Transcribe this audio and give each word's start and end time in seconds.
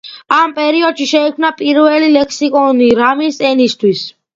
ამ 0.37 0.55
პერიოდში 0.55 1.07
შეიქმნა 1.11 1.53
პირველი 1.61 2.11
ლექსიკონი 2.19 2.93
რამის 3.05 3.43
ენისთვის. 3.57 4.09